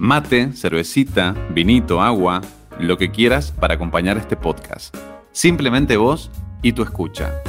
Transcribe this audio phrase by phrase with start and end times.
[0.00, 2.40] Mate, cervecita, vinito, agua,
[2.78, 4.96] lo que quieras para acompañar este podcast.
[5.32, 6.30] Simplemente vos
[6.62, 7.42] y tu escucha.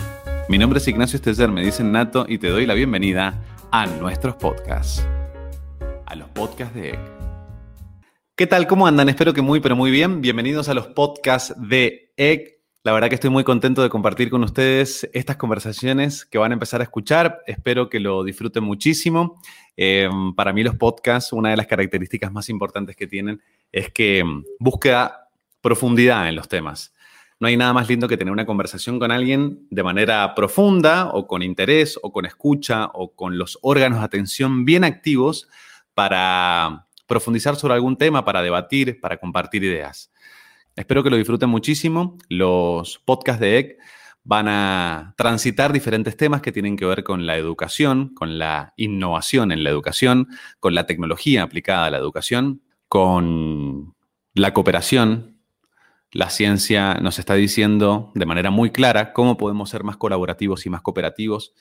[0.50, 3.40] Mi nombre es Ignacio Esteller, me dicen Nato y te doy la bienvenida
[3.72, 5.06] a nuestros podcasts.
[6.08, 7.00] A los podcasts de EG.
[8.36, 8.66] ¿Qué tal?
[8.66, 9.10] ¿Cómo andan?
[9.10, 10.22] Espero que muy, pero muy bien.
[10.22, 12.59] Bienvenidos a los podcasts de EG.
[12.82, 16.54] La verdad que estoy muy contento de compartir con ustedes estas conversaciones que van a
[16.54, 17.42] empezar a escuchar.
[17.46, 19.42] Espero que lo disfruten muchísimo.
[19.76, 23.42] Eh, para mí los podcasts, una de las características más importantes que tienen
[23.74, 25.28] es que mm, busca
[25.60, 26.94] profundidad en los temas.
[27.42, 31.28] No hay nada más lindo que tener una conversación con alguien de manera profunda o
[31.28, 35.50] con interés o con escucha o con los órganos de atención bien activos
[35.94, 40.14] para profundizar sobre algún tema, para debatir, para compartir ideas.
[40.80, 42.18] Espero que lo disfruten muchísimo.
[42.30, 43.80] Los podcasts de EC
[44.24, 49.52] van a transitar diferentes temas que tienen que ver con la educación, con la innovación
[49.52, 50.30] en la educación,
[50.62, 53.94] con la tecnología aplicada a la educación, con
[54.34, 55.42] la cooperación.
[56.14, 60.70] La ciencia nos está diciendo de manera muy clara cómo podemos ser más colaborativos y
[60.70, 61.54] más cooperativos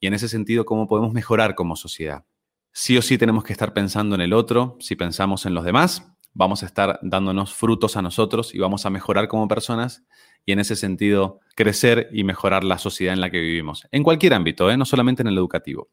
[0.00, 2.24] y en ese sentido cómo podemos mejorar como sociedad.
[2.72, 6.13] Sí o sí tenemos que estar pensando en el otro si pensamos en los demás
[6.34, 10.04] vamos a estar dándonos frutos a nosotros y vamos a mejorar como personas
[10.44, 14.34] y en ese sentido crecer y mejorar la sociedad en la que vivimos, en cualquier
[14.34, 14.76] ámbito, ¿eh?
[14.76, 15.88] no solamente en el educativo.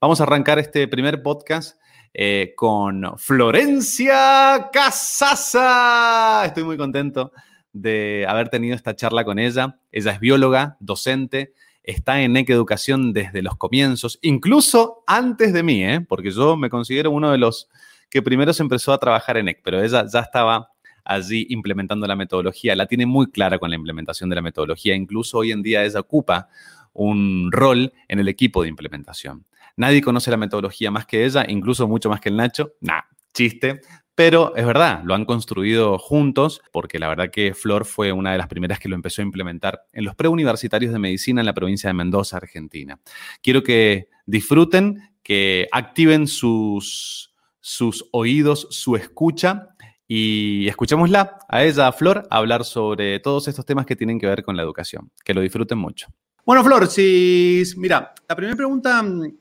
[0.00, 1.80] Vamos a arrancar este primer podcast
[2.14, 6.44] eh, con Florencia Casasa.
[6.46, 7.32] Estoy muy contento
[7.72, 9.80] de haber tenido esta charla con ella.
[9.90, 15.84] Ella es bióloga, docente, está en EC Educación desde los comienzos, incluso antes de mí,
[15.84, 16.00] ¿eh?
[16.00, 17.68] porque yo me considero uno de los
[18.08, 20.70] que primero se empezó a trabajar en EC, pero ella ya estaba
[21.04, 25.38] allí implementando la metodología, la tiene muy clara con la implementación de la metodología, incluso
[25.38, 26.48] hoy en día ella ocupa
[26.92, 29.46] un rol en el equipo de implementación.
[29.76, 32.72] Nadie conoce la metodología más que ella, incluso mucho más que el Nacho.
[32.80, 33.82] Nah, chiste.
[34.14, 38.38] Pero es verdad, lo han construido juntos, porque la verdad que Flor fue una de
[38.38, 41.90] las primeras que lo empezó a implementar en los preuniversitarios de medicina en la provincia
[41.90, 42.98] de Mendoza, Argentina.
[43.42, 47.34] Quiero que disfruten, que activen sus
[47.66, 49.70] sus oídos, su escucha.
[50.06, 54.44] Y escuchémosla a ella, a Flor, hablar sobre todos estos temas que tienen que ver
[54.44, 55.10] con la educación.
[55.24, 56.06] Que lo disfruten mucho.
[56.44, 59.32] Bueno, Flor, si, mira, la primera pregunta mm,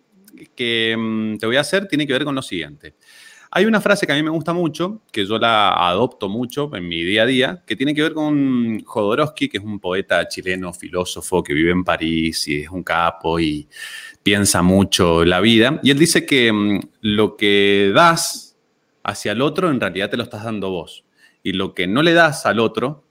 [0.56, 2.96] que mm, te voy a hacer tiene que ver con lo siguiente.
[3.52, 6.88] Hay una frase que a mí me gusta mucho, que yo la adopto mucho en
[6.88, 10.74] mi día a día, que tiene que ver con Jodorowsky, que es un poeta chileno,
[10.74, 13.68] filósofo, que vive en París y es un capo y
[14.24, 15.80] piensa mucho la vida.
[15.84, 18.58] Y él dice que mm, lo que das
[19.04, 21.06] hacia el otro, en realidad te lo estás dando vos.
[21.44, 23.06] Y lo que no le das al otro,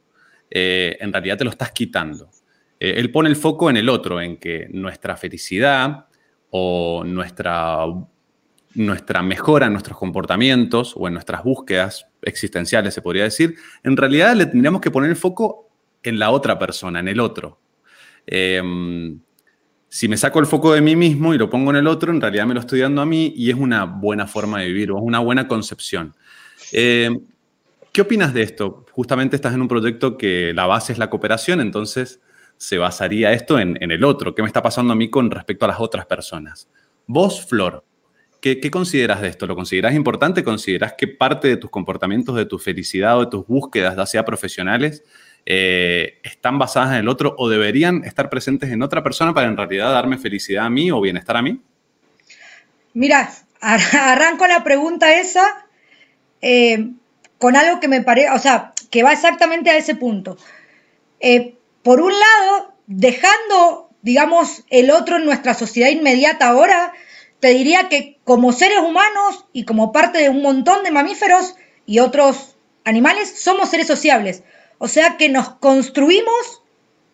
[0.51, 2.31] eh, en realidad te lo estás quitando.
[2.81, 6.07] Eh, él pone el foco en el otro, en que nuestra felicidad
[6.51, 7.87] o nuestra,
[8.75, 14.35] nuestra mejora en nuestros comportamientos o en nuestras búsquedas existenciales, se podría decir, en realidad
[14.35, 15.69] le tendríamos que poner el foco
[16.03, 17.59] en la otra persona, en el otro.
[18.27, 18.63] Eh,
[19.95, 22.21] si me saco el foco de mí mismo y lo pongo en el otro, en
[22.21, 24.99] realidad me lo estoy dando a mí y es una buena forma de vivir o
[24.99, 26.17] es una buena concepción.
[26.73, 27.17] Eh,
[27.93, 28.87] ¿Qué opinas de esto?
[28.91, 32.21] Justamente estás en un proyecto que la base es la cooperación, entonces
[32.57, 34.35] se basaría esto en, el otro.
[34.35, 36.69] ¿Qué me está pasando a mí con respecto a las otras personas?
[37.07, 37.85] Vos, Flor,
[38.45, 39.47] ¿qué, ¿qué, consideras de esto?
[39.47, 40.45] ¿Lo consideras importante?
[40.45, 44.27] ¿Consideras que parte de tus comportamientos, de tu felicidad o de tus búsquedas, ya sea
[44.27, 45.03] profesionales,
[45.47, 49.57] eh, están basadas en el otro o deberían estar presentes en otra persona para en
[49.57, 51.59] realidad darme felicidad a mí o bienestar a mí?
[52.93, 55.67] Mira, arranco la pregunta esa
[56.43, 56.91] eh,
[57.39, 60.37] con algo que me parece, o sea, que va exactamente a ese punto.
[61.19, 66.93] Eh, por un lado, dejando, digamos, el otro en nuestra sociedad inmediata ahora,
[67.41, 71.55] te diría que como seres humanos y como parte de un montón de mamíferos
[71.87, 74.43] y otros animales, somos seres sociables.
[74.79, 76.63] O sea que nos construimos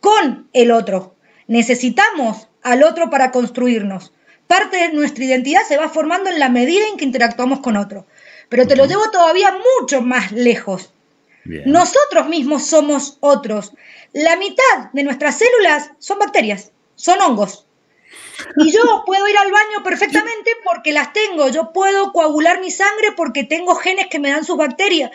[0.01, 1.15] con el otro.
[1.47, 4.13] Necesitamos al otro para construirnos.
[4.47, 8.07] Parte de nuestra identidad se va formando en la medida en que interactuamos con otro.
[8.49, 10.93] Pero te lo llevo todavía mucho más lejos.
[11.45, 13.73] Nosotros mismos somos otros.
[14.13, 17.67] La mitad de nuestras células son bacterias, son hongos.
[18.57, 21.49] Y yo puedo ir al baño perfectamente porque las tengo.
[21.49, 25.11] Yo puedo coagular mi sangre porque tengo genes que me dan sus bacterias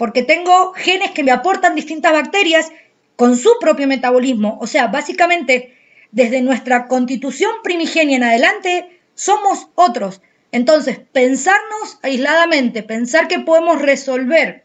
[0.00, 2.72] porque tengo genes que me aportan distintas bacterias
[3.16, 4.56] con su propio metabolismo.
[4.62, 5.76] O sea, básicamente,
[6.10, 10.22] desde nuestra constitución primigenia en adelante, somos otros.
[10.52, 14.64] Entonces, pensarnos aisladamente, pensar que podemos resolver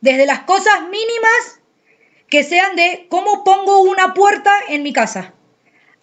[0.00, 1.60] desde las cosas mínimas
[2.28, 5.34] que sean de cómo pongo una puerta en mi casa,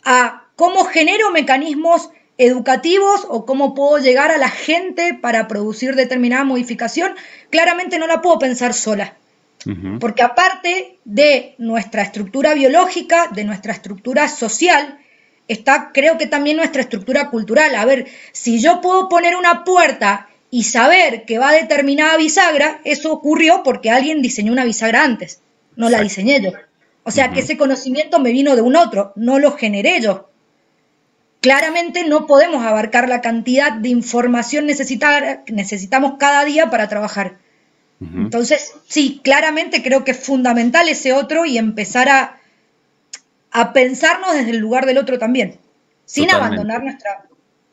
[0.03, 6.43] a cómo genero mecanismos educativos o cómo puedo llegar a la gente para producir determinada
[6.43, 7.15] modificación,
[7.49, 9.17] claramente no la puedo pensar sola.
[9.99, 14.99] Porque aparte de nuestra estructura biológica, de nuestra estructura social,
[15.47, 17.73] está creo que también nuestra estructura cultural.
[17.73, 23.11] A ver, si yo puedo poner una puerta y saber que va determinada bisagra, eso
[23.11, 25.41] ocurrió porque alguien diseñó una bisagra antes,
[25.75, 26.51] no la diseñé yo.
[27.01, 30.30] O sea que ese conocimiento me vino de un otro, no lo generé yo.
[31.41, 37.37] Claramente no podemos abarcar la cantidad de información que necesitamos cada día para trabajar.
[37.99, 42.39] Entonces, sí, claramente creo que es fundamental ese otro y empezar a,
[43.51, 45.59] a pensarnos desde el lugar del otro también,
[46.05, 47.25] sin abandonar nuestra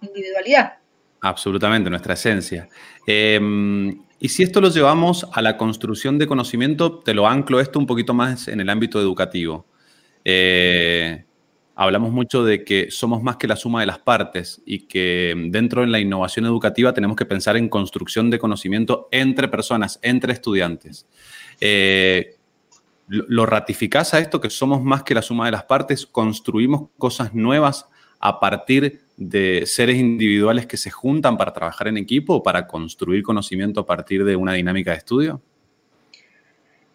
[0.03, 0.75] individualidad.
[1.21, 2.69] Absolutamente, nuestra esencia.
[3.07, 7.79] Em, y si esto lo llevamos a la construcción de conocimiento, te lo anclo esto
[7.79, 9.67] un poquito más en el ámbito educativo.
[10.25, 11.25] Eh,
[11.79, 15.83] hablamos mucho de que somos más que la suma de las partes y que dentro
[15.83, 21.07] de la innovación educativa tenemos que pensar en construcción de conocimiento entre personas, entre estudiantes.
[21.61, 22.35] Eh,
[23.07, 26.05] ¿Lo ratificás a esto que somos más que la suma de las partes?
[26.05, 27.87] ¿Construimos cosas nuevas
[28.19, 33.23] a partir de seres individuales que se juntan para trabajar en equipo o para construir
[33.23, 35.41] conocimiento a partir de una dinámica de estudio?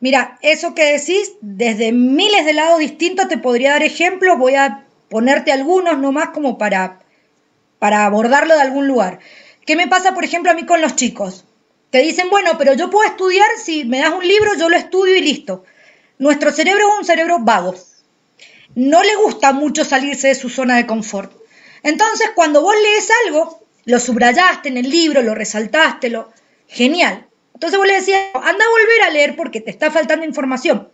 [0.03, 4.83] Mira, eso que decís, desde miles de lados distintos te podría dar ejemplos, voy a
[5.07, 7.00] ponerte algunos nomás como para,
[7.79, 9.19] para abordarlo de algún lugar.
[9.65, 11.45] ¿Qué me pasa, por ejemplo, a mí con los chicos?
[11.89, 15.15] Te dicen, bueno, pero yo puedo estudiar, si me das un libro, yo lo estudio
[15.15, 15.63] y listo.
[16.17, 17.73] Nuestro cerebro es un cerebro vago.
[18.75, 21.31] No le gusta mucho salirse de su zona de confort.
[21.81, 26.29] Entonces, cuando vos lees algo, lo subrayaste en el libro, lo resaltaste, lo...
[26.67, 27.25] Genial.
[27.53, 30.89] Entonces vos le decías, anda a volver a leer porque te está faltando información.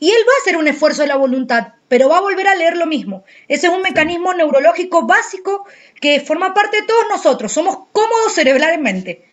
[0.00, 2.54] Y él va a hacer un esfuerzo de la voluntad, pero va a volver a
[2.54, 3.24] leer lo mismo.
[3.48, 5.66] Ese es un mecanismo neurológico básico
[6.00, 7.52] que forma parte de todos nosotros.
[7.52, 9.32] Somos cómodos cerebralmente.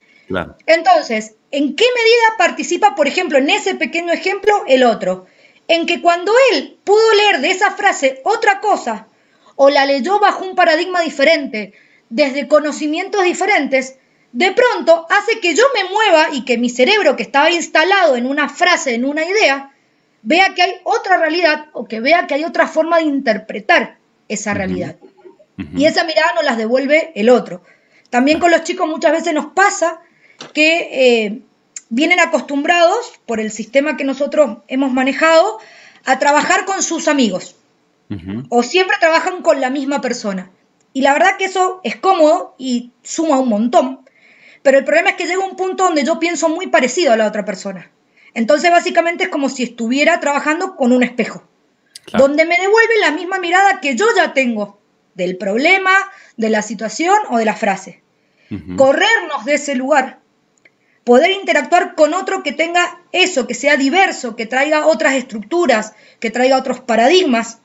[0.66, 5.28] Entonces, ¿en qué medida participa, por ejemplo, en ese pequeño ejemplo, el otro?
[5.68, 9.08] En que cuando él pudo leer de esa frase otra cosa,
[9.56, 11.74] o la leyó bajo un paradigma diferente,
[12.10, 13.98] desde conocimientos diferentes,
[14.36, 18.26] de pronto hace que yo me mueva y que mi cerebro que estaba instalado en
[18.26, 19.72] una frase, en una idea,
[20.24, 23.98] vea que hay otra realidad o que vea que hay otra forma de interpretar
[24.28, 24.98] esa realidad.
[25.74, 27.64] Y esa mirada nos las devuelve el otro.
[28.10, 30.02] También con los chicos muchas veces nos pasa
[30.54, 31.42] que eh,
[31.88, 35.60] vienen acostumbrados por el sistema que nosotros hemos manejado
[36.04, 37.56] a trabajar con sus amigos.
[38.50, 40.52] O siempre trabajan con la misma persona.
[40.92, 44.05] Y la verdad que eso es cómodo y suma un montón,
[44.66, 47.28] pero el problema es que llega un punto donde yo pienso muy parecido a la
[47.28, 47.92] otra persona.
[48.34, 51.44] Entonces básicamente es como si estuviera trabajando con un espejo,
[52.18, 54.80] donde me devuelve la misma mirada que yo ya tengo
[55.14, 55.92] del problema,
[56.36, 58.02] de la situación o de la frase.
[58.76, 60.18] Corrernos de ese lugar,
[61.04, 66.32] poder interactuar con otro que tenga eso, que sea diverso, que traiga otras estructuras, que
[66.32, 67.60] traiga otros paradigmas.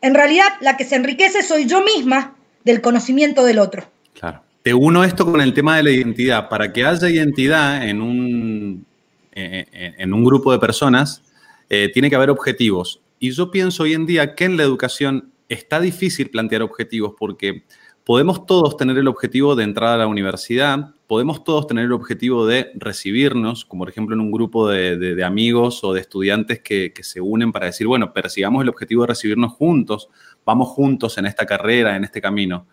[0.00, 3.88] En realidad, la que se enriquece soy yo misma del conocimiento del otro.
[4.14, 4.42] Claro.
[4.62, 6.50] Te uno esto con el tema de la identidad.
[6.50, 8.84] Para que haya identidad en un,
[9.32, 11.22] en un grupo de personas,
[11.70, 13.00] eh, tiene que haber objetivos.
[13.18, 17.64] Y yo pienso hoy en día que en la educación está difícil plantear objetivos porque
[18.04, 22.46] podemos todos tener el objetivo de entrar a la universidad, podemos todos tener el objetivo
[22.46, 27.02] de recibirnos, como por ejemplo en un grupo de, amigos o de estudiantes que, que,
[27.02, 30.08] se unen para decir, bueno, persigamos el objetivo de recibirnos juntos,
[30.44, 32.66] vamos juntos en esta carrera, en este camino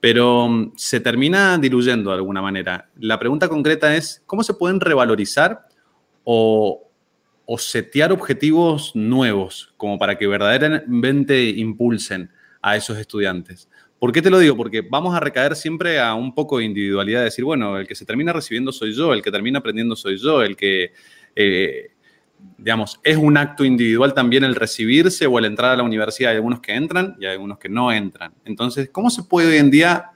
[0.00, 2.88] pero mm, se termina diluyendo de alguna manera.
[2.98, 5.66] La pregunta concreta es, ¿cómo se pueden revalorizar
[6.24, 6.86] o,
[7.58, 12.30] setear objetivos nuevos como para que verdaderamente impulsen
[12.62, 13.68] a esos estudiantes?
[13.98, 14.56] ¿Por qué te lo digo?
[14.56, 18.06] Porque vamos a recaer siempre a un poco de individualidad, decir, bueno, el que se
[18.06, 20.92] termina recibiendo soy yo, el que termina aprendiendo soy yo, el que
[21.34, 21.90] eh,
[22.58, 26.30] digamos, es un acto individual también el recibirse o el entrar a la universidad.
[26.30, 28.34] Hay algunos que entran y hay algunos que no entran.
[28.44, 30.10] Entonces, ¿cómo se puede hoy en día,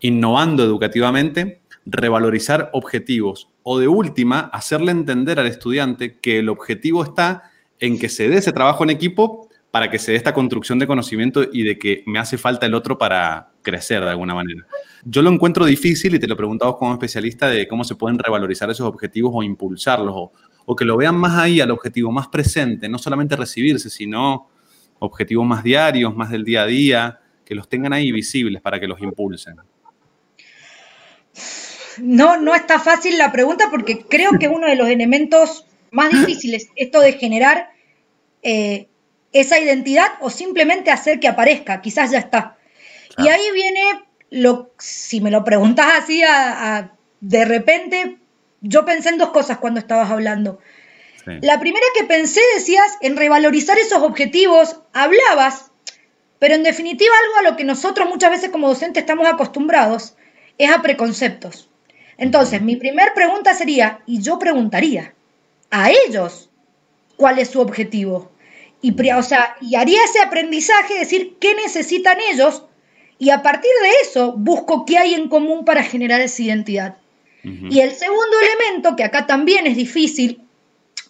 [0.00, 3.48] innovando educativamente, revalorizar objetivos?
[3.62, 8.36] O de última, hacerle entender al estudiante que el objetivo está en que se dé
[8.36, 12.02] ese trabajo en equipo para que se dé esta construcción de conocimiento y de que
[12.06, 14.66] me hace falta el otro para crecer de alguna manera.
[15.04, 18.70] Yo lo encuentro difícil y te lo preguntamos como especialista de cómo se pueden revalorizar
[18.70, 20.32] esos objetivos o impulsarlos o,
[20.66, 24.48] o que lo vean más ahí al objetivo, más presente, no solamente recibirse, sino
[24.98, 28.88] objetivos más diarios, más del día a día, que los tengan ahí visibles para que
[28.88, 29.56] los impulsen.
[31.98, 36.68] No, no está fácil la pregunta porque creo que uno de los elementos más difíciles,
[36.76, 37.70] esto de generar
[38.42, 38.88] eh,
[39.32, 42.58] esa identidad o simplemente hacer que aparezca, quizás ya está.
[43.18, 46.22] Y ahí viene lo, si me lo preguntas así
[47.20, 48.18] de repente,
[48.68, 50.58] yo pensé en dos cosas cuando estabas hablando.
[51.26, 55.72] La primera que pensé, decías, en revalorizar esos objetivos, hablabas,
[56.38, 60.14] pero en definitiva algo a lo que nosotros muchas veces como docentes estamos acostumbrados
[60.56, 61.68] es a preconceptos.
[62.16, 65.14] Entonces, mi primera pregunta sería, y yo preguntaría,
[65.70, 66.48] a ellos,
[67.16, 68.30] ¿cuál es su objetivo?
[68.80, 72.62] Y, o sea, y haría ese aprendizaje, decir qué necesitan ellos,
[73.18, 76.96] y a partir de eso busco qué hay en común para generar esa identidad.
[77.70, 80.42] Y el segundo elemento, que acá también es difícil,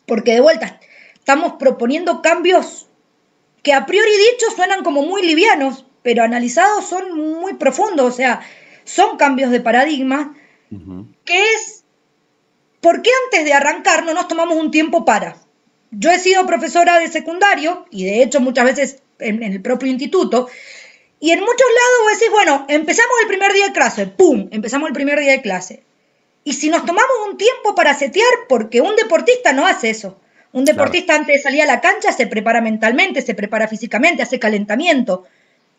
[0.05, 0.79] porque de vuelta
[1.15, 2.89] estamos proponiendo cambios
[3.63, 8.41] que a priori dichos suenan como muy livianos, pero analizados son muy profundos, o sea,
[8.85, 10.37] son cambios de paradigma,
[11.25, 11.85] que es,
[12.81, 15.37] ¿por qué antes de arrancar no nos tomamos un tiempo para?
[15.91, 20.49] Yo he sido profesora de secundario y de hecho muchas veces en, el propio instituto.
[21.19, 24.49] Y en muchos lados vos decís, bueno, empezamos el primer día de clase, ¡pum!
[24.51, 25.83] Empezamos el primer día de clase.
[26.47, 30.21] Y si nos tomamos un tiempo para setear, porque un deportista no hace eso.
[30.53, 34.39] Un deportista antes de salir a la cancha se prepara mentalmente, se prepara físicamente, hace
[34.39, 35.25] calentamiento.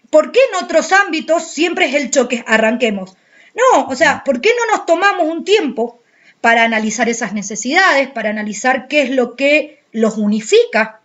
[0.09, 2.43] ¿Por qué en otros ámbitos siempre es el choque?
[2.45, 3.15] Arranquemos.
[3.55, 6.01] No, o sea, ¿por qué no nos tomamos un tiempo
[6.41, 10.99] para analizar esas necesidades, para analizar qué es lo que los unifica,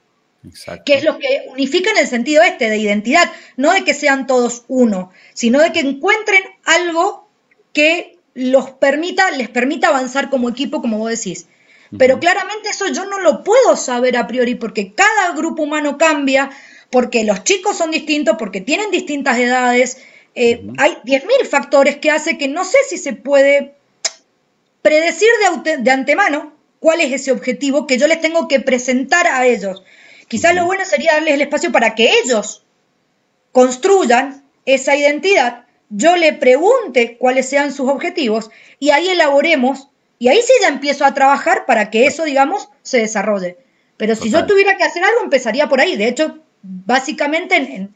[0.84, 4.26] que es lo que unifica en el sentido este de identidad, no de que sean
[4.26, 7.28] todos uno, sino de que encuentren algo
[7.72, 11.46] que los permita, les permita avanzar como equipo, como vos decís.
[11.98, 16.50] Pero claramente eso yo no lo puedo saber a priori porque cada grupo humano cambia,
[16.90, 19.98] porque los chicos son distintos, porque tienen distintas edades.
[20.34, 23.74] Eh, hay 10.000 factores que hace que no sé si se puede
[24.80, 25.28] predecir
[25.64, 29.82] de, de antemano cuál es ese objetivo que yo les tengo que presentar a ellos.
[30.28, 32.64] Quizás lo bueno sería darles el espacio para que ellos
[33.52, 40.40] construyan esa identidad, yo le pregunte cuáles sean sus objetivos y ahí elaboremos y ahí
[40.40, 43.58] sí ya empiezo a trabajar para que eso, digamos, se desarrolle.
[43.98, 45.96] Pero si yo tuviera que hacer algo, empezaría por ahí.
[45.96, 47.94] De hecho, básicamente en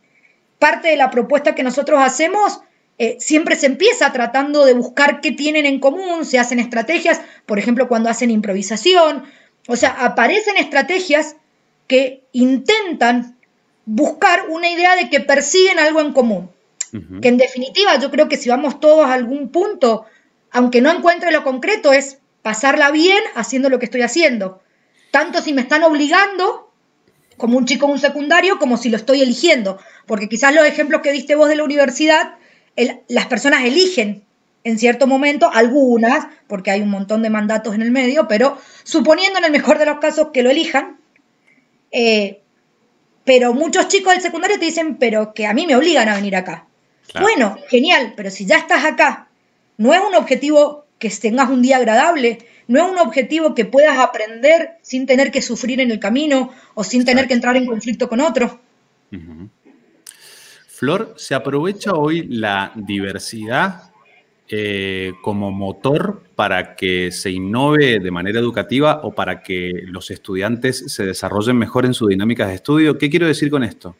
[0.58, 2.60] parte de la propuesta que nosotros hacemos
[2.98, 7.58] eh, siempre se empieza tratando de buscar qué tienen en común, se hacen estrategias, por
[7.58, 9.24] ejemplo, cuando hacen improvisación,
[9.68, 11.36] o sea, aparecen estrategias
[11.86, 13.36] que intentan
[13.86, 16.50] buscar una idea de que persiguen algo en común.
[17.20, 20.06] Que en definitiva yo creo que si vamos todos a algún punto,
[20.50, 24.62] aunque no encuentre lo concreto, es pasarla bien haciendo lo que estoy haciendo.
[25.10, 26.72] Tanto si me están obligando,
[27.36, 29.78] como un chico en un secundario, como si lo estoy eligiendo.
[30.06, 32.36] Porque quizás los ejemplos que diste vos de la universidad
[33.08, 34.22] las personas eligen
[34.64, 39.38] en cierto momento, algunas, porque hay un montón de mandatos en el medio, pero suponiendo
[39.38, 40.98] en el mejor de los casos que lo elijan,
[41.92, 42.40] eh,
[43.24, 46.34] pero muchos chicos del secundario te dicen, pero que a mí me obligan a venir
[46.34, 46.65] acá.
[47.20, 49.28] Bueno, genial, pero si ya estás acá,
[49.78, 53.98] no es un objetivo que tengas un día agradable, no es un objetivo que puedas
[53.98, 58.08] aprender sin tener que sufrir en el camino o sin tener que entrar en conflicto
[58.08, 58.60] con otro.
[60.66, 63.92] Flor, ¿se aprovecha hoy la diversidad
[64.48, 70.92] eh, como motor para que se innove de manera educativa o para que los estudiantes
[70.92, 72.98] se desarrollen mejor en sus dinámicas de estudio?
[72.98, 73.96] ¿Qué quiero decir con esto?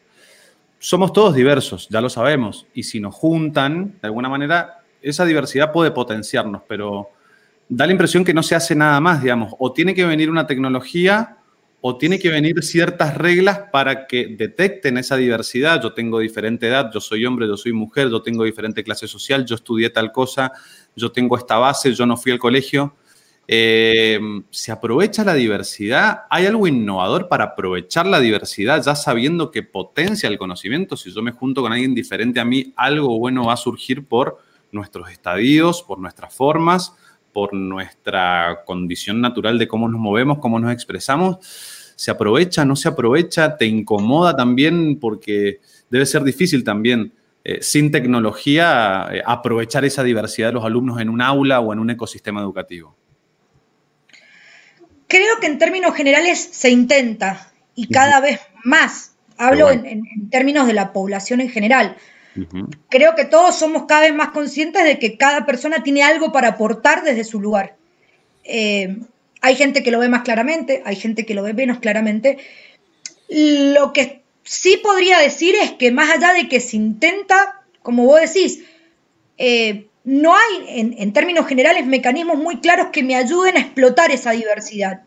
[0.78, 5.72] Somos todos diversos, ya lo sabemos, y si nos juntan, de alguna manera, esa diversidad
[5.72, 7.10] puede potenciarnos, pero
[7.68, 10.46] da la impresión que no se hace nada más, digamos, o tiene que venir una
[10.46, 11.38] tecnología
[11.80, 15.80] o tiene que venir ciertas reglas para que detecten esa diversidad.
[15.80, 19.44] Yo tengo diferente edad, yo soy hombre, yo soy mujer, yo tengo diferente clase social,
[19.44, 20.52] yo estudié tal cosa,
[20.96, 22.96] yo tengo esta base, yo no fui al colegio.
[23.48, 24.18] Eh,
[24.50, 26.22] ¿Se aprovecha la diversidad?
[26.30, 30.96] ¿Hay algo innovador para aprovechar la diversidad ya sabiendo que potencia el conocimiento?
[30.96, 34.38] Si yo me junto con alguien diferente a mí, algo bueno va a surgir por
[34.72, 36.94] nuestros estadios, por nuestras formas,
[37.32, 41.36] por nuestra condición natural de cómo nos movemos, cómo nos expresamos,
[41.94, 47.12] se aprovecha, no se aprovecha, te incomoda también porque debe ser difícil también
[47.44, 51.78] eh, sin tecnología eh, aprovechar esa diversidad de los alumnos en un aula o en
[51.78, 52.96] un ecosistema educativo.
[55.36, 59.12] Creo que en términos generales se intenta y cada vez más.
[59.38, 61.96] Hablo en términos de la población en general
[62.88, 66.48] Creo que todos somos cada vez más conscientes de que cada persona tiene algo para
[66.48, 67.76] aportar desde su lugar.
[68.44, 68.96] Eh,
[69.40, 72.38] hay gente que lo ve más claramente, hay gente que lo ve menos claramente.
[73.28, 78.20] Lo que sí podría decir es que más allá de que se intenta, como vos
[78.20, 78.64] decís,
[79.38, 84.32] eh, no hay en, términos generales mecanismos muy claros que me ayuden a explotar esa
[84.32, 85.02] diversidad.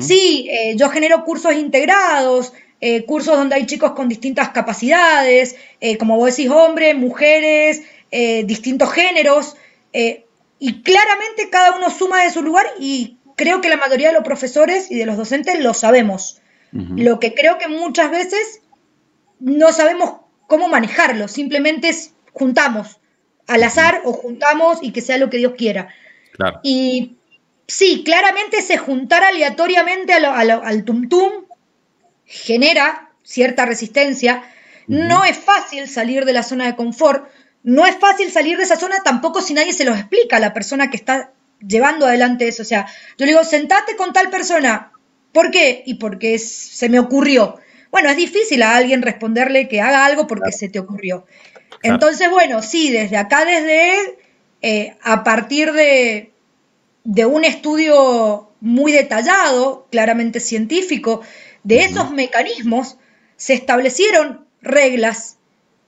[0.00, 5.96] Sí, eh, yo genero cursos integrados, eh, cursos donde hay chicos con distintas capacidades, eh,
[5.98, 7.82] como vos decís, hombres, mujeres,
[8.44, 9.56] distintos géneros,
[9.92, 14.24] y claramente cada uno suma de su lugar y creo que la mayoría de los
[14.24, 16.40] profesores y de los docentes lo sabemos.
[16.72, 18.62] Lo que creo que muchas veces
[19.40, 21.90] no sabemos cómo manejarlo, simplemente
[22.32, 22.98] juntamos
[23.46, 25.88] al azar o juntamos y que sea lo que Dios quiera.
[26.62, 27.17] Y
[27.68, 31.30] sí, claramente se juntar aleatoriamente al tum tum
[32.24, 34.42] genera cierta resistencia.
[34.88, 37.30] No es fácil salir de la zona de confort.
[37.62, 40.54] No es fácil salir de esa zona tampoco si nadie se lo explica a la
[40.54, 42.62] persona que está llevando adelante eso.
[42.62, 42.86] O sea,
[43.18, 44.92] yo le digo, sentate con tal persona.
[45.32, 45.82] ¿Por qué?
[45.84, 47.58] Y porque se me ocurrió.
[47.90, 51.26] Bueno, es difícil a alguien responderle que haga algo porque se te ocurrió.
[51.82, 54.18] Entonces, bueno, sí, desde acá, desde
[54.62, 56.32] eh, a partir de,
[57.08, 61.22] de un estudio muy detallado, claramente científico,
[61.62, 62.98] de esos mecanismos,
[63.36, 65.38] se establecieron reglas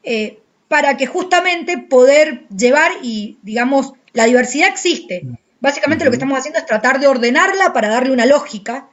[0.03, 5.27] eh, para que justamente poder llevar y, digamos, la diversidad existe.
[5.61, 8.89] Básicamente lo que estamos haciendo es tratar de ordenarla para darle una lógica,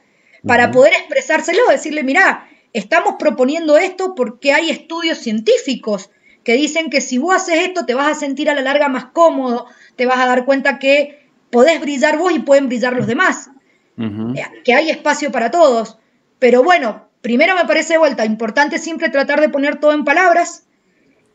[0.46, 6.10] para poder expresárselo, decirle, mira, estamos proponiendo esto porque hay estudios científicos
[6.44, 9.06] que dicen que si vos haces esto te vas a sentir a la larga más
[9.06, 9.64] cómodo,
[9.96, 11.17] te vas a dar cuenta que
[11.50, 13.50] podés brillar vos y pueden brillar los demás,
[13.98, 15.98] eh, que hay espacio para todos.
[16.38, 20.64] Pero bueno, primero me parece de vuelta importante siempre tratar de poner todo en palabras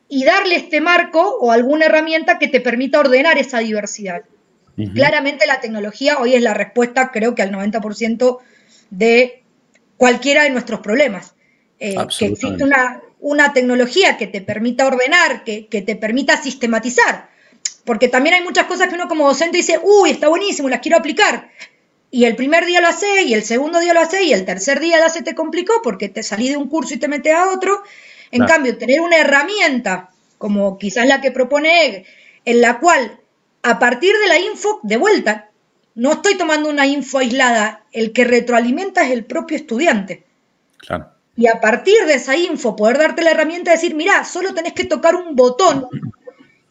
[0.07, 4.23] y darle este marco o alguna herramienta que te permita ordenar esa diversidad.
[4.95, 8.39] Claramente la tecnología hoy es la respuesta, creo que al 90%
[8.89, 9.43] de
[9.97, 11.35] cualquiera de nuestros problemas.
[11.79, 17.29] Eh, que existe una, una tecnología que te permita ordenar, que, te permita sistematizar.
[17.85, 20.97] Porque también hay muchas cosas que uno como docente dice, uy, está buenísimo, las quiero
[20.97, 21.49] aplicar.
[22.09, 24.79] Y el primer día lo hace, y el segundo día lo hace, y el tercer
[24.79, 27.49] día ya se te complicó porque te salí de un curso y te metes a
[27.49, 27.83] otro.
[28.31, 32.05] En cambio, tener una herramienta, como quizás la que propone
[32.45, 33.19] en la cual,
[33.61, 35.49] a partir de la info, de vuelta,
[35.95, 40.23] no estoy tomando una info aislada, el que retroalimenta es el propio estudiante.
[40.77, 44.53] Claro y a partir de esa info poder darte la herramienta de decir, mira, solo
[44.53, 45.87] tenés que tocar un botón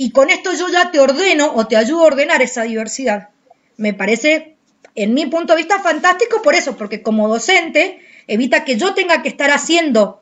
[0.02, 3.28] y con esto yo ya te ordeno o te ayudo a ordenar esa diversidad.
[3.76, 4.56] Me parece,
[4.96, 9.22] en mi punto de vista, fantástico por eso, porque como docente evita que yo tenga
[9.22, 10.20] que estar haciendo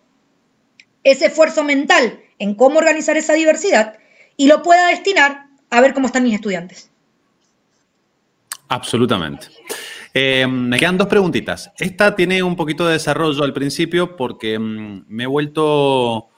[1.02, 3.98] ese esfuerzo mental en cómo organizar esa diversidad
[4.36, 6.90] y lo pueda destinar a ver cómo están mis estudiantes.
[8.68, 9.46] Absolutamente.
[10.12, 11.72] Eh, me quedan dos preguntitas.
[11.78, 16.29] Esta tiene un poquito de desarrollo al principio porque mm, me he vuelto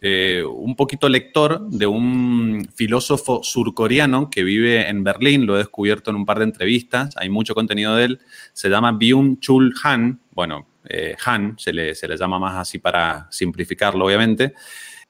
[0.00, 6.10] eh, un poquito lector de un filósofo surcoreano que vive en Berlín, lo he descubierto
[6.10, 8.20] en un par de entrevistas, hay mucho contenido de él,
[8.52, 13.26] se llama Byung-Chul Han, bueno, eh, Han se le, se le llama más así para
[13.30, 14.54] simplificarlo, obviamente.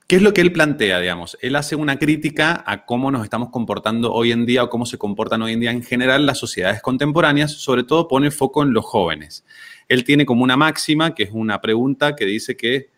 [0.07, 1.37] ¿Qué es lo que él plantea, digamos?
[1.43, 4.97] Él hace una crítica a cómo nos estamos comportando hoy en día o cómo se
[4.97, 8.87] comportan hoy en día en general las sociedades contemporáneas, sobre todo pone foco en los
[8.87, 9.45] jóvenes.
[9.87, 12.89] Él tiene como una máxima, que es una pregunta que dice que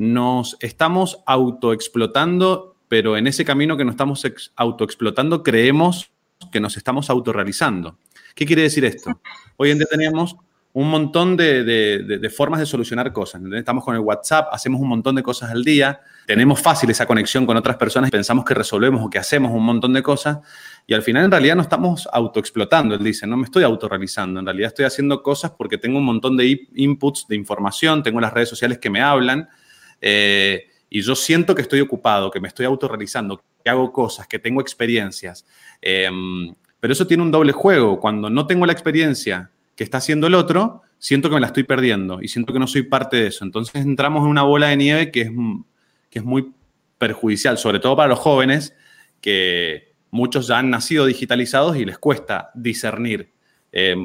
[0.00, 4.24] nos estamos autoexplotando, pero en ese camino que nos estamos
[4.56, 6.10] autoexplotando creemos
[6.50, 7.98] que nos estamos autorrealizando.
[8.34, 9.20] ¿Qué quiere decir esto?
[9.58, 10.36] Hoy en día tenemos
[10.72, 13.42] un montón de, formas de solucionar cosas.
[13.52, 17.44] Estamos con el WhatsApp, hacemos un montón de cosas al día, tenemos fácil esa conexión
[17.44, 20.38] con otras personas, pensamos que resolvemos o que hacemos un montón de cosas
[20.86, 22.94] y al final en realidad no estamos autoexplotando.
[22.94, 26.38] Él dice, no me estoy autorrealizando, en realidad estoy haciendo cosas porque tengo un montón
[26.38, 29.46] de inputs de información, tengo las redes sociales que me hablan
[30.00, 34.38] eh, y yo siento que estoy ocupado, que me estoy autorrealizando, que hago cosas, que
[34.38, 35.46] tengo experiencias.
[35.80, 38.00] Em, pero eso tiene un doble juego.
[38.00, 41.62] Cuando no tengo la experiencia, que está haciendo el otro, siento que me la estoy
[41.62, 43.44] perdiendo y siento que no soy parte de eso.
[43.44, 45.30] Entonces entramos en una bola de nieve que es,
[46.10, 46.52] que es muy
[46.98, 48.74] perjudicial, sobre todo para los jóvenes,
[49.22, 53.32] que muchos ya han nacido digitalizados y les cuesta discernir.
[53.72, 53.96] Eh,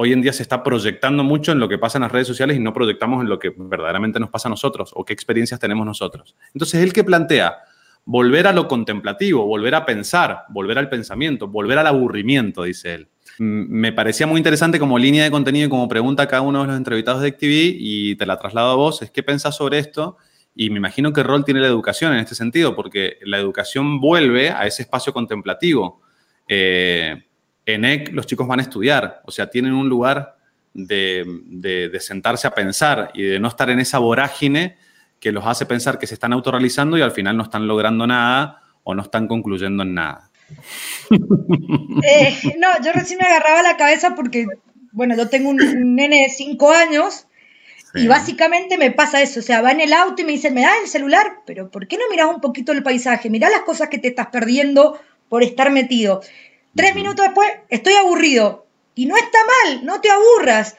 [0.00, 2.56] hoy en día se está proyectando mucho en lo que pasa en las redes sociales
[2.56, 5.84] y no proyectamos en lo que verdaderamente nos pasa a nosotros o qué experiencias tenemos
[5.84, 6.36] nosotros.
[6.54, 7.58] Entonces, el que plantea
[8.04, 13.08] volver a lo contemplativo, volver a pensar, volver al pensamiento, volver al aburrimiento, dice él
[13.38, 16.66] me parecía muy interesante como línea de contenido y como pregunta a cada uno de
[16.66, 20.16] los entrevistados de AcTV y te la traslado a vos, es qué pensás sobre esto
[20.54, 24.50] y me imagino qué rol tiene la educación en este sentido, porque la educación vuelve
[24.50, 26.02] a ese espacio contemplativo.
[26.48, 27.27] Eh,
[27.74, 30.36] en EC los chicos van a estudiar, o sea, tienen un lugar
[30.74, 34.76] de, de, sentarse a pensar y de no estar en esa vorágine
[35.18, 38.62] que los hace pensar que se están autorrealizando y al final no están logrando nada
[38.84, 40.30] o no están concluyendo en nada.
[42.04, 44.46] Eh, no, yo recién me agarraba la cabeza porque,
[44.92, 47.26] bueno, yo tengo un, nene de 5 años
[47.94, 50.62] Y básicamente me pasa eso, o sea, va en el auto y me dice, ¿me
[50.62, 51.40] das el celular?
[51.44, 53.30] Pero ¿por qué no miras un poquito el paisaje?
[53.30, 56.20] Mirá las cosas que te estás perdiendo por estar metido.
[56.78, 58.64] Tres minutos después, estoy aburrido.
[58.94, 60.76] Y no está mal, no te aburras.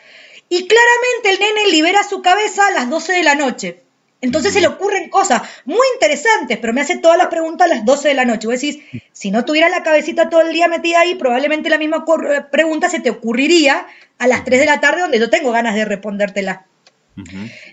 [0.47, 3.83] Y claramente el nene libera su cabeza a las 12 de la noche.
[4.21, 7.83] Entonces se le ocurren cosas muy interesantes, pero me hace todas las preguntas a las
[7.83, 8.47] 12 de la noche.
[8.47, 8.79] Vos decís,
[9.11, 12.89] si no tuviera la cabecita todo el día metida ahí, probablemente la misma eh, pregunta
[12.89, 13.85] se te ocurriría
[14.19, 16.65] a las 3 de la tarde, donde yo tengo ganas de respondértela.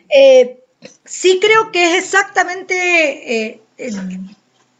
[0.09, 0.59] Eh,
[1.05, 3.61] sí creo que es exactamente, eh,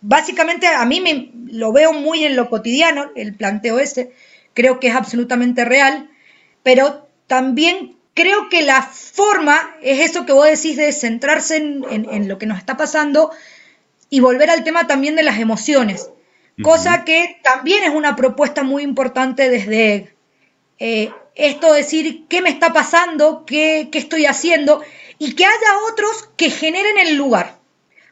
[0.01, 4.13] básicamente a mí me, lo veo muy en lo cotidiano, el planteo ese,
[4.55, 6.11] creo que es absolutamente real,
[6.63, 12.39] pero también creo que la forma es eso que vos decís de centrarse en, lo
[12.39, 13.31] que nos está pasando
[14.09, 16.11] y volver al tema también de las emociones,
[16.63, 20.15] cosa que también es una propuesta muy importante desde
[20.79, 24.83] eh, esto decir qué me está pasando, qué, qué estoy haciendo
[25.19, 27.59] y que haya otros que generen el lugar.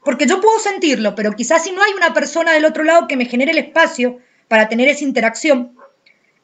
[0.04, 3.16] Porque yo puedo sentirlo, pero quizás si no hay una persona del otro lado que
[3.16, 5.76] me genere el espacio para tener esa interacción,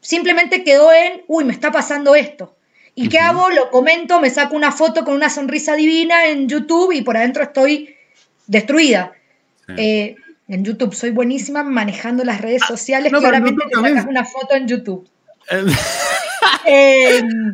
[0.00, 2.56] simplemente quedó en, uy, me está pasando esto.
[2.94, 3.50] ¿Y qué hago?
[3.50, 7.42] Lo comento, me saco una foto con una sonrisa divina en YouTube y por adentro
[7.42, 7.94] estoy
[8.46, 9.12] destruida.
[9.76, 10.16] Eh,
[10.48, 13.12] en YouTube soy buenísima manejando las redes sociales.
[13.12, 15.08] Claramente me sacas una foto en YouTube.
[16.64, 17.52] Em,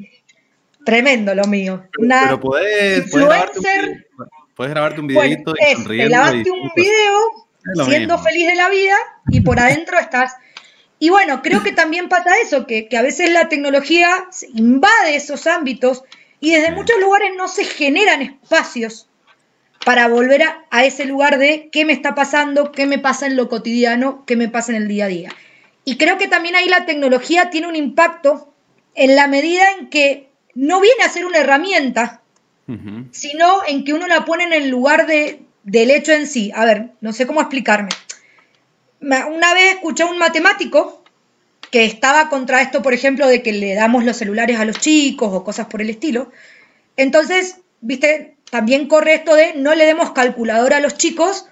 [0.85, 1.85] tremendo lo mío.
[1.99, 4.07] pero puedes, influencer,
[4.57, 6.16] puedes, grabarte un, videito pues, y sonriendo.
[6.16, 8.97] Grabarte un video siendo feliz de la vida
[9.29, 10.35] y por adentro estás
[10.99, 14.09] y bueno, creo que también pasa eso, que, a veces la tecnología
[14.55, 16.05] invade esos ámbitos
[16.40, 19.09] y desde muchos lugares no se generan espacios
[19.85, 23.49] para volver a, ese lugar de qué me está pasando, qué me pasa en lo
[23.49, 25.31] cotidiano, qué me pasa en el día a día.
[25.85, 28.53] Y creo que también ahí la tecnología tiene un impacto
[28.95, 32.23] en la medida en que no viene a ser una herramienta,
[33.12, 36.50] sino en que uno la pone en el lugar de, del hecho en sí.
[36.55, 37.90] A ver, no sé cómo explicarme
[39.00, 41.02] una vez escuché a un matemático
[41.70, 45.31] que estaba contra esto, por ejemplo, de que le damos los celulares a los chicos
[45.33, 46.31] o cosas por el estilo.
[46.96, 51.46] Entonces, viste, también corre esto de no le demos calculadora a los chicos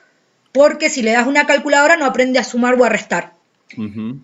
[0.53, 3.33] porque si le das una calculadora no aprende a sumar o a restar.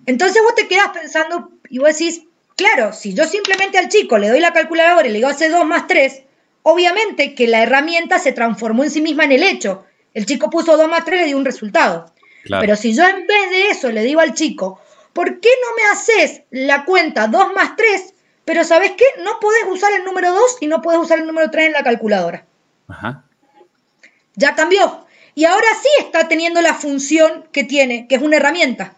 [0.06, 2.22] Entonces vos te quedas pensando y vos decís,
[2.54, 5.66] claro, si yo simplemente al chico le doy la calculadora y le digo hace 2
[5.66, 6.22] más 3,
[6.62, 9.84] obviamente que la herramienta se transformó en sí misma en el hecho.
[10.14, 12.12] El chico puso 2 más 3 y le dio un resultado.
[12.48, 14.80] Pero si yo en vez de eso le digo al chico,
[15.12, 18.14] ¿por qué no me haces la cuenta 2 más 3?
[18.44, 19.04] Pero ¿sabes qué?
[19.22, 21.84] No puedes usar el número 2 y no puedes usar el número 3 en la
[21.84, 22.46] calculadora.
[22.88, 23.24] Ajá.
[24.34, 25.06] Ya cambió.
[25.34, 28.96] Y ahora sí está teniendo la función que tiene, que es una herramienta.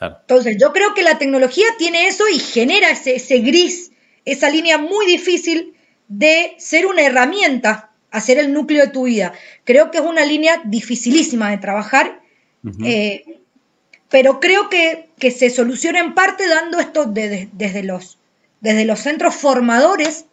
[0.00, 3.92] Entonces, yo creo que la tecnología tiene eso y genera ese, ese gris,
[4.24, 5.71] esa línea muy difícil
[6.18, 9.32] de ser una herramienta, hacer el núcleo de tu vida.
[9.64, 12.22] Creo que es una línea dificilísima de trabajar
[12.84, 13.40] eh,
[14.08, 18.18] pero creo que, se soluciona en parte dando esto desde, los,
[18.60, 20.26] desde los centros formadores,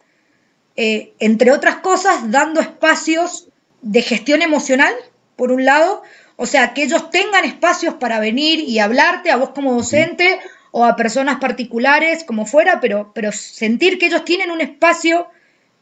[0.76, 3.48] eh, entre otras cosas, dando espacios
[3.82, 4.92] de gestión emocional,
[5.36, 6.02] por un lado,
[6.36, 10.40] o sea, que ellos tengan espacios para venir y hablarte a vos como docente
[10.72, 15.28] o a personas particulares, como fuera, pero, pero sentir que ellos tienen un espacio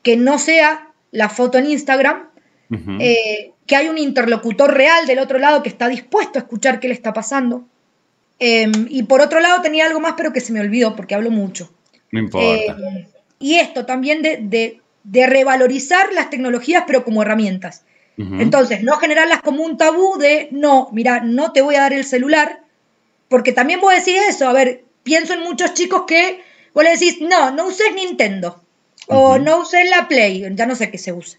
[0.09, 2.31] que no sea la foto en Instagram,
[2.71, 6.94] que hay un interlocutor real del otro lado que está dispuesto a escuchar qué le
[6.94, 7.66] está pasando.
[8.38, 11.31] Em, y por otro lado tenía algo más, pero que se me olvidó porque hablo
[11.31, 11.71] mucho.
[12.11, 12.73] No importa.
[12.73, 13.07] Em,
[13.38, 17.85] y esto también de, revalorizar las tecnologías, pero como herramientas.
[18.16, 22.07] Entonces, no generarlas como un tabú de, no, mira, no te voy a dar el
[22.07, 22.62] celular,
[23.29, 24.49] porque también voy a decir eso.
[24.49, 26.40] A ver, pienso en muchos chicos que
[26.73, 28.64] vos le decís, no, no uses Nintendo,
[29.09, 31.38] o no uses la Play, ya no sé qué se usa.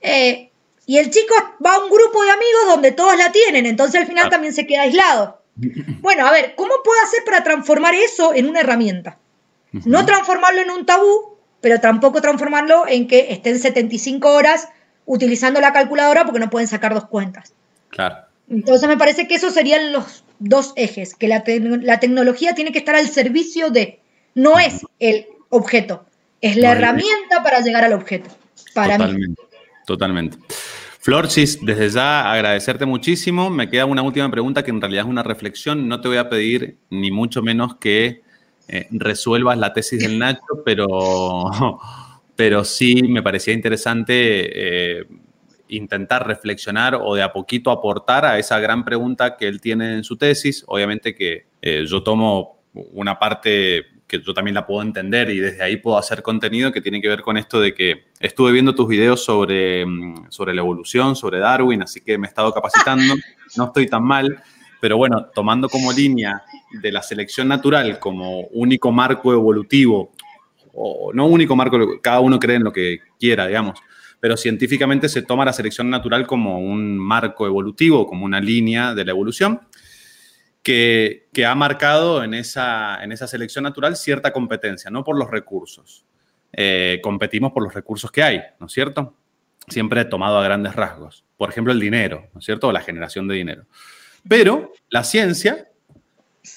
[0.00, 0.50] Eh,
[0.86, 4.06] y el chico va a un grupo de amigos donde todos la tienen, entonces al
[4.06, 5.42] final también se queda aislado.
[6.00, 9.18] Bueno, a ver, ¿cómo puedo hacer para transformar eso en una herramienta?
[9.72, 14.68] No transformarlo en un tabú, pero tampoco transformarlo en que estén 75 horas
[15.04, 17.52] utilizando la calculadora porque no pueden sacar dos cuentas.
[17.90, 18.28] Claro.
[18.48, 22.94] Entonces me parece que esos serían los dos ejes, que la, tecnología tiene que estar
[22.94, 24.00] al servicio de,
[24.34, 26.06] no es el objeto,
[26.40, 28.30] es la herramienta para llegar al objeto,
[28.74, 29.34] para mí.
[29.86, 30.38] Totalmente.
[31.00, 33.48] Florchis, desde ya agradecerte muchísimo.
[33.48, 35.88] Me queda una última pregunta que en realidad es una reflexión.
[35.88, 38.20] No te voy a pedir ni mucho menos que
[38.68, 41.78] eh, resuelvas la tesis del Nacho, pero,
[42.36, 45.06] pero sí me parecía interesante eh,
[45.68, 50.04] intentar reflexionar o de a poquito aportar a esa gran pregunta que él tiene en
[50.04, 50.64] su tesis.
[50.66, 52.58] Obviamente que eh, yo tomo
[52.92, 56.80] una parte que yo también la puedo entender y desde ahí puedo hacer contenido que
[56.80, 60.62] tiene que ver con esto de que estuve viendo tus videos sobre, mm, sobre la
[60.62, 63.14] evolución, sobre Darwin, así que me he estado capacitando,
[63.56, 64.42] no estoy tan mal,
[64.80, 66.42] pero bueno, tomando como línea
[66.72, 70.12] de la selección natural como único marco evolutivo,
[70.72, 73.78] o no único marco, cada uno cree en lo que quiera, digamos,
[74.20, 79.04] pero científicamente se toma la selección natural como un marco evolutivo, como una línea de
[79.04, 79.60] la evolución
[80.68, 86.04] que, ha marcado en esa, en esa selección natural cierta competencia, no por los recursos.
[86.52, 89.16] Eh, competimos por los recursos que hay, ¿no es cierto?
[89.66, 91.24] Siempre he tomado a grandes rasgos.
[91.38, 92.68] Por ejemplo, el dinero, ¿no es cierto?
[92.68, 93.64] O la generación de dinero.
[94.28, 95.70] Pero la ciencia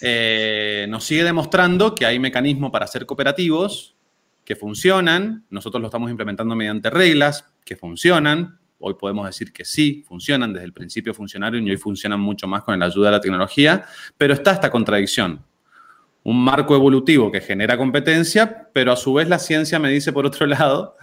[0.01, 3.95] eh, nos sigue demostrando que hay mecanismos para ser cooperativos
[4.43, 5.45] que funcionan.
[5.49, 8.59] Nosotros lo estamos implementando mediante reglas que funcionan.
[8.81, 12.63] Hoy podemos decir que sí, funcionan, desde el principio funcionaron y hoy funcionan mucho más
[12.63, 13.85] con la ayuda de la tecnología,
[14.17, 15.43] pero está esta contradicción.
[16.23, 20.25] Un marco evolutivo que genera competencia, pero a su vez la ciencia me dice por
[20.25, 20.95] otro lado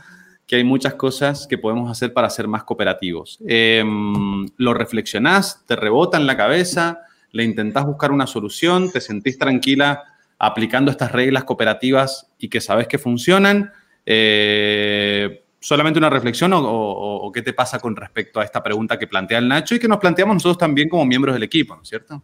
[0.46, 3.38] que hay muchas cosas que podemos hacer para ser más cooperativos.
[3.46, 5.64] Em, ¿Lo reflexionás?
[5.66, 7.02] ¿Te rebota en la cabeza?
[7.32, 8.90] ¿Le intentás buscar una solución?
[8.90, 10.04] ¿Te sentís tranquila
[10.38, 13.72] aplicando estas reglas cooperativas y que sabes que funcionan?
[14.06, 19.38] Eh, solamente una reflexión o, qué te pasa con respecto a esta pregunta que plantea
[19.38, 22.22] el Nacho y que nos planteamos nosotros también como miembros del equipo, ¿no es cierto?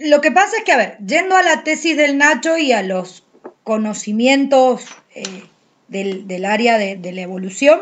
[0.00, 2.82] Lo que pasa es que, a ver, yendo a la tesis del Nacho y a
[2.82, 3.24] los
[3.64, 5.44] conocimientos eh,
[5.88, 7.80] del, área de, la evolución,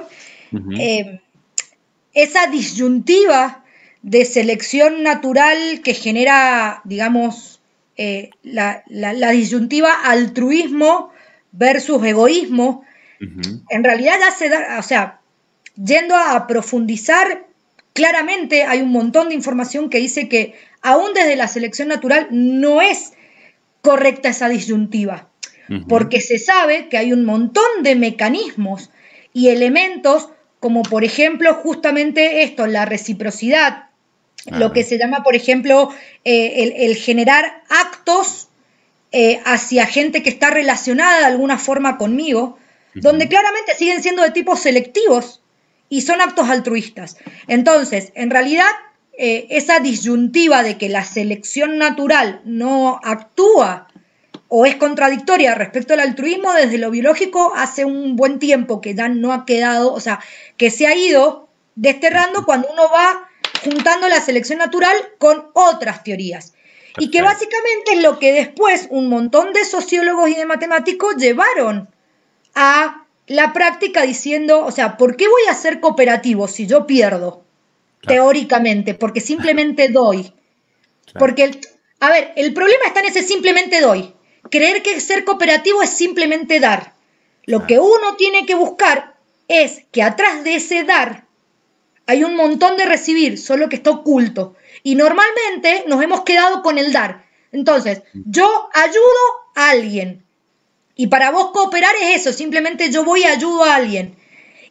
[0.78, 1.20] eh,
[2.14, 3.64] esa disyuntiva
[4.00, 7.60] de selección natural que genera, digamos,
[7.96, 11.10] eh, la, la disyuntiva altruismo
[11.52, 12.85] versus egoísmo,
[13.20, 15.20] en realidad ya se da, o sea,
[15.76, 17.46] yendo a profundizar,
[17.92, 22.82] claramente hay un montón de información que dice que aún desde la selección natural no
[22.82, 23.12] es
[23.82, 25.28] correcta esa disyuntiva,
[25.88, 28.90] porque se sabe que hay un montón de mecanismos
[29.32, 30.28] y elementos
[30.60, 33.84] como por ejemplo justamente esto, la reciprocidad,
[34.46, 35.90] lo que se llama por ejemplo
[36.24, 38.48] eh, el, generar actos
[39.12, 42.58] eh, hacia gente que está relacionada de alguna forma conmigo,
[43.00, 45.42] donde claramente siguen siendo de tipos selectivos
[45.88, 47.16] y son actos altruistas.
[47.46, 48.70] Entonces, en realidad,
[49.18, 53.88] eh, esa disyuntiva de que la selección natural no actúa
[54.48, 59.08] o es contradictoria respecto al altruismo desde lo biológico hace un buen tiempo que ya
[59.08, 60.20] no ha quedado, o sea,
[60.56, 63.28] que se ha ido desterrando cuando uno va
[63.64, 66.54] juntando la selección natural con otras teorías.
[66.98, 71.90] Y que básicamente es lo que después un montón de sociólogos y de matemáticos llevaron
[72.56, 77.44] a la práctica diciendo, o sea, ¿por qué voy a ser cooperativo si yo pierdo?
[78.04, 80.32] Teóricamente, porque simplemente doy.
[81.16, 81.60] Porque,
[82.00, 84.12] a ver, el problema está en ese simplemente doy.
[84.50, 86.94] Creer que ser cooperativo es simplemente dar.
[87.44, 89.14] Lo que uno tiene que buscar
[89.48, 91.26] es que atrás de ese dar
[92.06, 94.54] hay un montón de recibir, solo que está oculto.
[94.82, 97.24] Y normalmente nos hemos quedado con el dar.
[97.52, 98.22] Entonces, mm.
[98.26, 99.20] yo ayudo
[99.54, 100.25] a alguien,
[100.96, 104.16] y para vos cooperar es eso, simplemente yo voy y ayudo a alguien.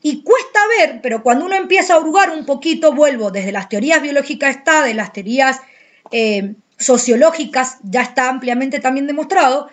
[0.02, 4.02] Y cuesta ver, pero cuando uno empieza a hurgar un poquito, vuelvo, desde las teorías
[4.02, 5.62] biológicas está, de las teorías
[6.12, 9.70] eh, sociológicas ya está ampliamente también demostrado,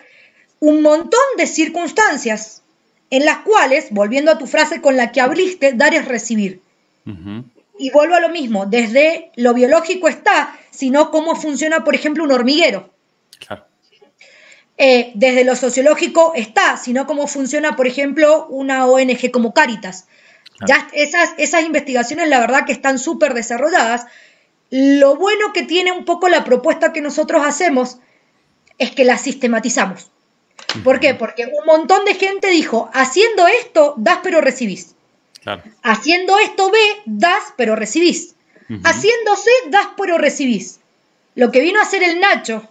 [0.59, 2.61] un montón de circunstancias
[3.09, 6.61] en las cuales, volviendo a tu frase con la que abriste, dar es recibir.
[7.77, 12.31] Y vuelvo a lo mismo, desde lo biológico está, sino cómo funciona, por ejemplo, un
[12.31, 12.89] hormiguero.
[13.39, 13.65] Claro.
[14.77, 20.07] Eh, desde lo sociológico está, sino cómo funciona, por ejemplo, una ONG como Caritas.
[20.67, 24.07] Ya esas, esas investigaciones, la verdad que están súper desarrolladas.
[24.69, 27.97] Lo bueno que tiene un poco la propuesta que nosotros hacemos
[28.77, 30.09] es que la sistematizamos.
[30.83, 31.13] ¿Por qué?
[31.13, 34.95] Porque un montón de gente dijo, haciendo esto, das pero recibís.
[35.83, 38.35] Haciendo esto B, das pero recibís.
[38.83, 40.79] Haciendo C, das pero recibís.
[41.35, 42.67] Lo que vino a hacer el Nacho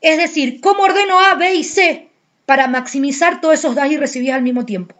[0.00, 2.08] es decir, ¿cómo ordeno A, B y C
[2.46, 4.94] para maximizar todos esos das y recibir al mismo tiempo?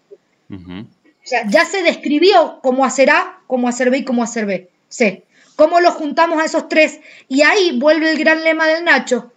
[0.50, 0.86] O
[1.22, 5.24] sea, ya se describió cómo hacer A, cómo hacer B y cómo hacer B, C.
[5.56, 7.00] ¿Cómo lo juntamos a esos tres?
[7.28, 9.32] Y ahí vuelve el gran lema del Nacho,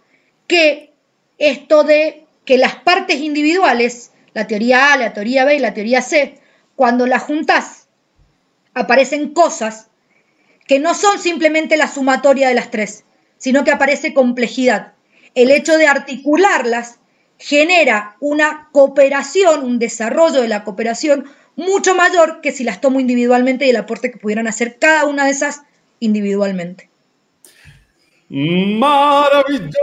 [0.46, 0.92] que
[1.38, 6.00] esto de que las partes individuales, la teoría A, la teoría B y la teoría
[6.00, 6.40] C,
[6.76, 7.88] cuando las juntas,
[8.74, 9.88] aparecen cosas
[10.66, 13.04] que no son simplemente la sumatoria de las tres,
[13.36, 14.94] sino que aparece complejidad
[15.34, 16.98] el hecho de articularlas
[17.38, 21.24] genera una cooperación, un desarrollo de la cooperación
[21.56, 25.24] mucho mayor que si las tomo individualmente y el aporte que pudieran hacer cada una
[25.26, 25.62] de esas
[26.00, 26.88] individualmente.
[28.28, 29.74] Maravilloso.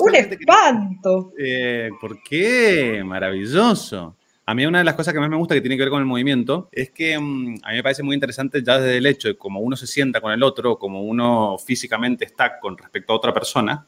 [0.00, 1.32] Un espanto.
[1.36, 3.02] Eh, ¿Por qué?
[3.04, 4.16] Maravilloso.
[4.44, 6.00] A mí una de las cosas que más me gusta que tiene que ver con
[6.00, 9.28] el movimiento es que mm, a mí me parece muy interesante ya desde el hecho
[9.28, 13.16] de cómo uno se sienta con el otro, cómo uno físicamente está con respecto a
[13.16, 13.86] otra persona,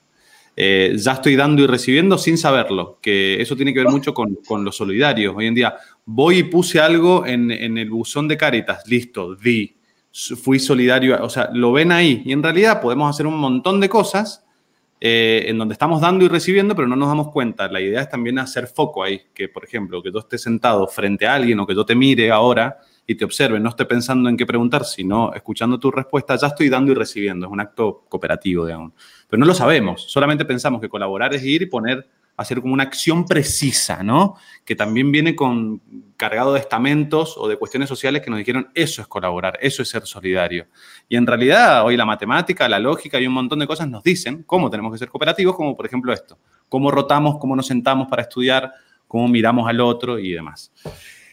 [0.57, 4.37] eh, ya estoy dando y recibiendo sin saberlo, que eso tiene que ver mucho con,
[4.47, 5.35] con lo solidario.
[5.35, 9.77] Hoy en día voy y puse algo en, en el buzón de Caritas, listo, di,
[10.13, 13.89] fui solidario, o sea, lo ven ahí y en realidad podemos hacer un montón de
[13.89, 14.44] cosas
[15.07, 17.69] eh, en donde estamos dando y recibiendo, pero no nos damos cuenta.
[17.69, 21.27] La idea es también hacer foco ahí, que por ejemplo, que yo esté sentado frente
[21.27, 24.37] a alguien o que yo te mire ahora y te observe, no esté pensando en
[24.39, 28.65] qué preguntar, sino escuchando tu respuesta, ya estoy dando y recibiendo, es un acto cooperativo,
[28.65, 28.95] digamos.
[29.29, 32.83] Pero no lo sabemos, solamente pensamos que colaborar es ir y poner hacer como una
[32.83, 34.37] acción precisa, ¿no?
[34.65, 35.81] Que también viene con
[36.17, 39.89] cargado de estamentos o de cuestiones sociales que nos dijeron eso es colaborar, eso es
[39.89, 40.67] ser solidario.
[41.09, 44.43] Y en realidad hoy la matemática, la lógica y un montón de cosas nos dicen
[44.45, 48.23] cómo tenemos que ser cooperativos, como por ejemplo esto, cómo rotamos, cómo nos sentamos para
[48.23, 48.73] estudiar,
[49.07, 50.73] cómo miramos al otro y demás.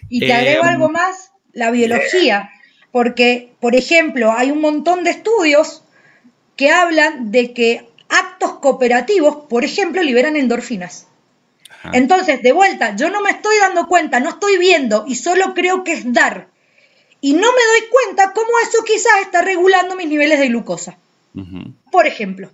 [0.10, 2.50] Y te agrego eh, algo más, la biología,
[2.92, 5.84] porque, por ejemplo, hay un montón de estudios
[6.56, 11.08] que hablan de que actos cooperativos, por ejemplo, liberan endorfinas.
[11.93, 15.84] Entonces, de vuelta, yo no me estoy dando cuenta, no estoy viendo y solo creo
[15.84, 16.47] que es dar.
[17.21, 20.97] Y no me doy cuenta cómo eso quizás está regulando mis niveles de glucosa.
[21.91, 22.52] Por ejemplo.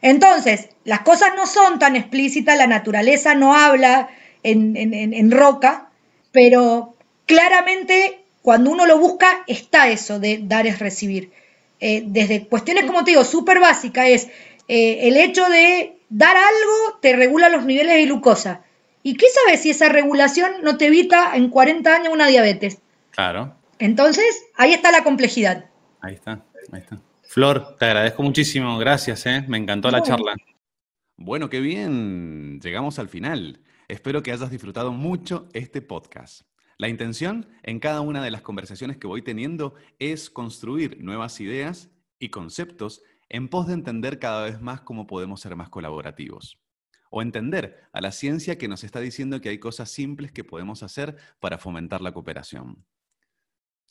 [0.00, 4.10] Entonces, las cosas no son tan explícitas, la naturaleza no habla
[4.42, 5.88] en, roca,
[6.32, 6.94] pero
[7.26, 11.30] claramente cuando uno lo busca está eso de dar es recibir.
[11.78, 14.28] Eh, desde cuestiones, como te digo, súper básicas, es
[14.68, 18.62] eh, el hecho de dar algo te regula los niveles de glucosa.
[19.02, 22.78] ¿Y qué sabes si esa regulación no te evita en 40 años una diabetes?
[23.10, 23.56] Claro.
[23.78, 24.24] Entonces,
[24.56, 25.66] ahí está la complejidad.
[26.00, 27.00] Ahí está, ahí está.
[27.22, 29.44] Flor, te agradezco muchísimo, gracias, ¿eh?
[29.48, 30.36] me encantó la charla.
[31.16, 33.60] Bueno, qué bien, llegamos al final.
[33.88, 36.42] Espero que hayas disfrutado mucho este podcast.
[36.78, 41.90] La intención en cada una de las conversaciones que voy teniendo es construir nuevas ideas
[42.18, 46.60] y conceptos en pos de entender cada vez más cómo podemos ser más colaborativos.
[47.10, 50.82] O entender a la ciencia que nos está diciendo que hay cosas simples que podemos
[50.82, 52.84] hacer para fomentar la cooperación.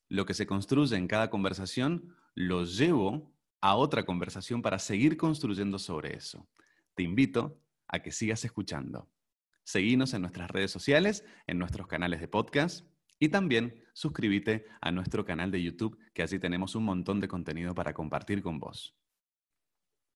[0.09, 5.79] Lo que se construye en cada conversación lo llevo a otra conversación para seguir construyendo
[5.79, 6.47] sobre eso.
[6.93, 9.09] Te invito a que sigas escuchando.
[9.63, 12.85] Seguinos en nuestras redes sociales, en nuestros canales de podcast
[13.17, 17.73] y también suscríbete a nuestro canal de YouTube, que así tenemos un montón de contenido
[17.73, 19.00] para compartir con vos.